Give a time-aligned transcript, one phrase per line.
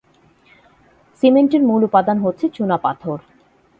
[1.17, 3.17] সিমেন্টের মূল উপাদান হচ্ছে চুনাপাথর।